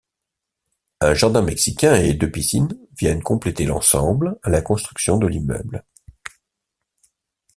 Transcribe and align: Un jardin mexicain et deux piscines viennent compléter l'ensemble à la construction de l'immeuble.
Un 1.01 1.13
jardin 1.13 1.43
mexicain 1.43 1.93
et 1.97 2.15
deux 2.15 2.31
piscines 2.31 2.75
viennent 2.97 3.21
compléter 3.21 3.65
l'ensemble 3.67 4.39
à 4.41 4.49
la 4.49 4.63
construction 4.63 5.17
de 5.19 5.27
l'immeuble. 5.27 5.85